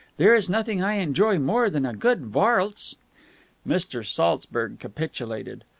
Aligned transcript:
There 0.17 0.33
is 0.33 0.49
nothing 0.49 0.81
I 0.81 0.93
enjoy 0.95 1.37
more 1.37 1.69
than 1.69 1.85
a 1.85 1.93
good 1.93 2.23
varlse." 2.33 2.95
Mr. 3.67 4.03
Saltzburg 4.03 4.79
capitulated. 4.79 5.63